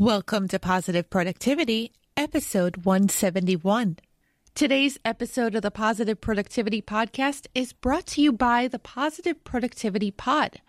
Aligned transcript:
Welcome 0.00 0.48
to 0.48 0.58
Positive 0.58 1.10
Productivity, 1.10 1.92
episode 2.16 2.86
171. 2.86 3.98
Today's 4.54 4.98
episode 5.04 5.54
of 5.54 5.60
the 5.60 5.70
Positive 5.70 6.18
Productivity 6.18 6.80
Podcast 6.80 7.48
is 7.54 7.74
brought 7.74 8.06
to 8.06 8.22
you 8.22 8.32
by 8.32 8.66
the 8.66 8.78
Positive 8.78 9.44
Productivity 9.44 10.10
Pod. 10.10 10.62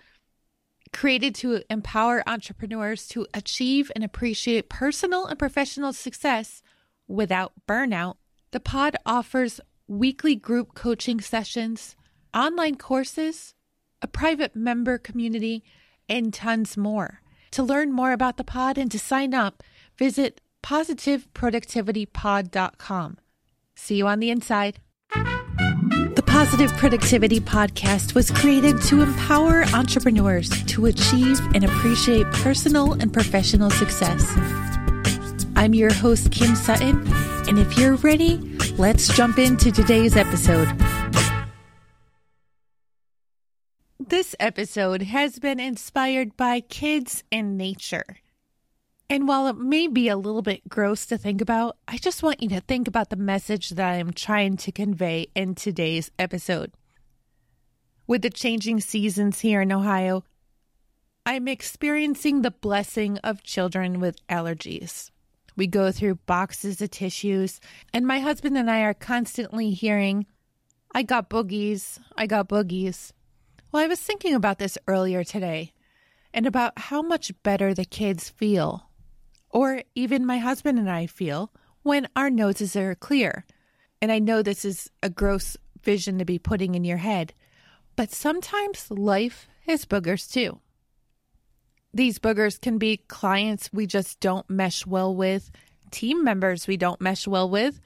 Created 0.92 1.34
to 1.36 1.64
empower 1.70 2.28
entrepreneurs 2.28 3.08
to 3.08 3.26
achieve 3.34 3.90
and 3.96 4.04
appreciate 4.04 4.68
personal 4.68 5.28
and 5.28 5.40
professional 5.40 5.94
success 5.94 6.62
without 7.08 7.54
burnout, 7.66 8.18
the 8.52 8.60
pod 8.60 8.98
offers 9.06 9.62
weekly 9.88 10.36
group 10.36 10.74
coaching 10.76 11.22
sessions, 11.22 11.96
online 12.34 12.76
courses, 12.76 13.54
a 14.02 14.08
private 14.08 14.58
member 14.58 14.98
community, 14.98 15.64
and 16.10 16.34
tons 16.34 16.76
more. 16.76 17.22
To 17.52 17.64
learn 17.64 17.92
more 17.92 18.14
about 18.14 18.38
the 18.38 18.46
pod 18.46 18.78
and 18.78 18.90
to 18.92 19.00
sign 19.00 19.34
up, 19.34 19.62
visit 19.98 20.40
positiveproductivitypod.com. 20.64 23.18
See 23.76 23.96
you 23.96 24.08
on 24.08 24.20
the 24.20 24.30
inside. 24.30 24.80
The 25.14 26.24
Positive 26.26 26.72
Productivity 26.74 27.42
Podcast 27.42 28.16
was 28.16 28.32
created 28.32 28.82
to 28.84 29.02
empower 29.02 29.66
entrepreneurs 29.74 30.50
to 30.66 30.86
achieve 30.86 31.42
and 31.54 31.66
appreciate 31.66 32.26
personal 32.32 32.94
and 32.94 33.12
professional 33.12 33.70
success. 33.70 34.26
I'm 35.58 35.74
your 35.74 35.92
host, 35.94 36.32
Kim 36.32 36.56
Sutton, 36.56 37.06
and 37.48 37.60
if 37.60 37.78
you're 37.78 37.98
ready, 37.98 38.38
let's 38.78 39.14
jump 39.14 39.38
into 39.38 39.70
today's 39.72 40.16
episode. 40.16 40.70
This 44.08 44.36
episode 44.40 45.04
has 45.04 45.38
been 45.38 45.60
inspired 45.60 46.36
by 46.36 46.62
kids 46.62 47.24
and 47.32 47.56
nature. 47.56 48.18
And 49.08 49.28
while 49.28 49.48
it 49.48 49.58
may 49.58 49.88
be 49.88 50.10
a 50.10 50.18
little 50.18 50.42
bit 50.42 50.68
gross 50.68 51.06
to 51.06 51.20
think 51.20 51.40
about, 51.40 51.78
I 51.88 51.98
just 51.98 52.24
want 52.24 52.42
you 52.42 52.50
to 52.50 52.62
think 52.62 52.88
about 52.88 53.12
the 53.12 53.16
message 53.16 53.70
that 53.70 53.92
I'm 53.92 54.12
trying 54.12 54.58
to 54.58 54.72
convey 54.72 55.28
in 55.36 55.54
today's 55.54 56.10
episode. 56.18 56.72
With 58.08 58.24
the 58.24 58.32
changing 58.32 58.80
seasons 58.82 59.42
here 59.42 59.62
in 59.62 59.72
Ohio, 59.72 60.24
I'm 61.24 61.48
experiencing 61.48 62.42
the 62.42 62.50
blessing 62.50 63.20
of 63.20 63.44
children 63.44 64.00
with 64.00 64.28
allergies. 64.28 65.12
We 65.56 65.68
go 65.68 65.92
through 65.92 66.16
boxes 66.26 66.82
of 66.82 66.90
tissues, 66.90 67.60
and 67.94 68.08
my 68.08 68.18
husband 68.18 68.58
and 68.58 68.70
I 68.70 68.82
are 68.82 68.96
constantly 68.96 69.70
hearing, 69.70 70.26
I 70.92 71.04
got 71.04 71.30
boogies, 71.30 72.00
I 72.18 72.26
got 72.26 72.50
boogies. 72.50 73.12
Well, 73.72 73.82
I 73.82 73.88
was 73.88 74.02
thinking 74.02 74.36
about 74.36 74.60
this 74.60 74.78
earlier 74.86 75.24
today 75.24 75.72
and 76.34 76.46
about 76.46 76.78
how 76.78 77.02
much 77.02 77.32
better 77.42 77.74
the 77.74 77.86
kids 77.86 78.30
feel, 78.30 78.90
or 79.50 79.84
even 79.96 80.26
my 80.26 80.40
husband 80.40 80.78
and 80.78 80.90
I 80.90 81.08
feel, 81.08 81.54
when 81.82 82.10
our 82.14 82.30
noses 82.30 82.76
are 82.76 82.96
clear. 82.96 83.46
And 84.02 84.12
I 84.12 84.20
know 84.20 84.42
this 84.42 84.66
is 84.66 84.90
a 85.02 85.10
gross 85.10 85.56
vision 85.84 86.20
to 86.20 86.26
be 86.26 86.38
putting 86.38 86.76
in 86.76 86.84
your 86.84 86.98
head, 86.98 87.34
but 87.96 88.12
sometimes 88.12 88.92
life 88.92 89.48
has 89.66 89.86
boogers 89.86 90.30
too. 90.30 90.60
These 91.94 92.20
boogers 92.20 92.60
can 92.60 92.78
be 92.78 92.98
clients 92.98 93.70
we 93.72 93.86
just 93.86 94.20
don't 94.20 94.50
mesh 94.50 94.86
well 94.86 95.16
with, 95.16 95.50
team 95.92 96.26
members 96.26 96.68
we 96.68 96.76
don't 96.76 97.00
mesh 97.00 97.26
well 97.26 97.50
with, 97.50 97.80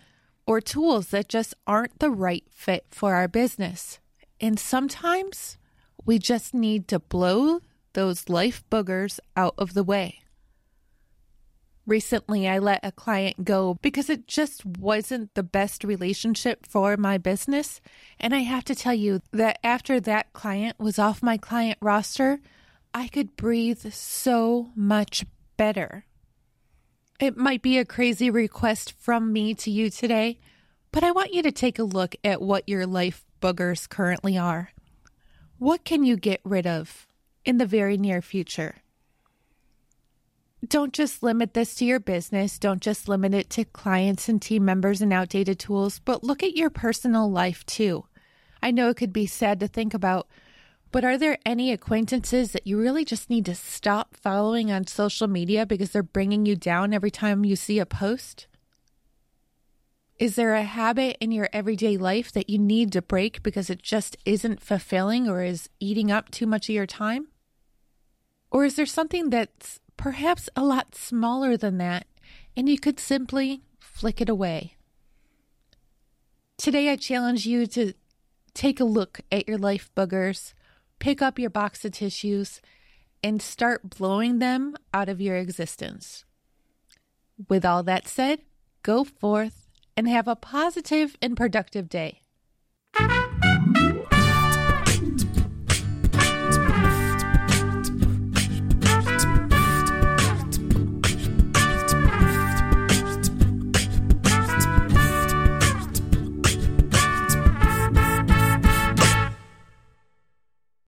or 0.47 0.61
tools 0.61 1.09
that 1.09 1.29
just 1.29 1.53
aren't 1.67 1.99
the 1.99 2.09
right 2.09 2.43
fit 2.49 2.87
for 2.89 3.13
our 3.13 3.27
business. 3.27 3.99
And 4.41 4.59
sometimes 4.59 5.57
we 6.05 6.19
just 6.19 6.53
need 6.53 6.87
to 6.89 6.99
blow 6.99 7.59
those 7.93 8.29
life 8.29 8.63
boogers 8.69 9.19
out 9.35 9.55
of 9.57 9.73
the 9.73 9.83
way. 9.83 10.21
Recently, 11.87 12.47
I 12.47 12.57
let 12.57 12.83
a 12.83 12.91
client 12.91 13.45
go 13.45 13.75
because 13.81 14.09
it 14.09 14.27
just 14.27 14.65
wasn't 14.65 15.33
the 15.35 15.43
best 15.43 15.83
relationship 15.83 16.65
for 16.67 16.97
my 16.97 17.19
business. 17.19 17.79
And 18.19 18.33
I 18.33 18.39
have 18.39 18.65
to 18.65 18.75
tell 18.75 18.93
you 18.93 19.21
that 19.31 19.59
after 19.63 19.99
that 19.99 20.33
client 20.33 20.79
was 20.79 20.97
off 20.97 21.21
my 21.21 21.37
client 21.37 21.77
roster, 21.81 22.39
I 22.93 23.07
could 23.07 23.35
breathe 23.35 23.91
so 23.93 24.71
much 24.75 25.25
better. 25.57 26.05
It 27.19 27.37
might 27.37 27.61
be 27.61 27.77
a 27.77 27.85
crazy 27.85 28.29
request 28.31 28.93
from 28.97 29.31
me 29.31 29.53
to 29.55 29.69
you 29.69 29.91
today, 29.91 30.39
but 30.91 31.03
I 31.03 31.11
want 31.11 31.33
you 31.33 31.43
to 31.43 31.51
take 31.51 31.77
a 31.77 31.83
look 31.83 32.15
at 32.23 32.41
what 32.41 32.67
your 32.67 32.87
life 32.87 33.25
boogers 33.41 33.87
currently 33.87 34.37
are. 34.37 34.71
What 35.57 35.85
can 35.85 36.03
you 36.03 36.17
get 36.17 36.41
rid 36.43 36.67
of 36.67 37.07
in 37.45 37.57
the 37.57 37.65
very 37.65 37.97
near 37.97 38.21
future? 38.21 38.75
Don't 40.67 40.91
just 40.91 41.23
limit 41.23 41.53
this 41.53 41.75
to 41.75 41.85
your 41.85 41.99
business. 41.99 42.59
Don't 42.59 42.81
just 42.81 43.07
limit 43.07 43.33
it 43.33 43.49
to 43.51 43.63
clients 43.63 44.27
and 44.27 44.41
team 44.41 44.65
members 44.65 45.01
and 45.01 45.13
outdated 45.13 45.57
tools, 45.57 45.99
but 45.99 46.23
look 46.23 46.43
at 46.43 46.57
your 46.57 46.69
personal 46.69 47.31
life 47.31 47.65
too. 47.65 48.05
I 48.61 48.71
know 48.71 48.89
it 48.89 48.97
could 48.97 49.13
be 49.13 49.27
sad 49.27 49.61
to 49.61 49.67
think 49.67 49.93
about, 49.93 50.27
but 50.91 51.05
are 51.05 51.17
there 51.17 51.37
any 51.45 51.71
acquaintances 51.71 52.51
that 52.51 52.67
you 52.67 52.77
really 52.77 53.05
just 53.05 53.29
need 53.29 53.45
to 53.45 53.55
stop 53.55 54.15
following 54.15 54.71
on 54.71 54.87
social 54.87 55.27
media 55.27 55.65
because 55.65 55.91
they're 55.91 56.03
bringing 56.03 56.45
you 56.45 56.55
down 56.57 56.93
every 56.93 57.11
time 57.11 57.45
you 57.45 57.55
see 57.55 57.79
a 57.79 57.85
post? 57.85 58.47
Is 60.17 60.35
there 60.35 60.53
a 60.53 60.63
habit 60.63 61.17
in 61.19 61.33
your 61.33 61.49
everyday 61.51 61.97
life 61.97 62.31
that 62.31 62.49
you 62.49 62.57
need 62.57 62.93
to 62.93 63.01
break 63.01 63.43
because 63.43 63.69
it 63.69 63.83
just 63.83 64.15
isn't 64.23 64.61
fulfilling 64.61 65.27
or 65.27 65.43
is 65.43 65.69
eating 65.81 66.09
up 66.09 66.31
too 66.31 66.47
much 66.47 66.69
of 66.69 66.75
your 66.75 66.85
time? 66.85 67.27
Or 68.49 68.63
is 68.63 68.77
there 68.77 68.85
something 68.85 69.29
that's 69.29 69.81
perhaps 69.97 70.49
a 70.55 70.63
lot 70.63 70.95
smaller 70.95 71.57
than 71.57 71.79
that 71.79 72.07
and 72.55 72.69
you 72.69 72.79
could 72.79 72.97
simply 72.97 73.63
flick 73.77 74.21
it 74.21 74.29
away? 74.29 74.77
Today, 76.57 76.89
I 76.89 76.95
challenge 76.95 77.45
you 77.45 77.67
to 77.67 77.91
take 78.53 78.79
a 78.79 78.85
look 78.85 79.19
at 79.29 79.49
your 79.49 79.57
life 79.57 79.91
boogers, 79.97 80.53
pick 80.99 81.21
up 81.21 81.37
your 81.37 81.49
box 81.49 81.83
of 81.83 81.91
tissues, 81.91 82.61
and 83.21 83.41
start 83.41 83.89
blowing 83.89 84.39
them 84.39 84.77
out 84.93 85.09
of 85.09 85.19
your 85.19 85.35
existence. 85.35 86.23
With 87.49 87.65
all 87.65 87.83
that 87.83 88.07
said, 88.07 88.39
go 88.81 89.03
forth 89.03 89.64
and 89.95 90.07
have 90.07 90.27
a 90.27 90.35
positive 90.35 91.17
and 91.21 91.37
productive 91.37 91.89
day. 91.89 92.21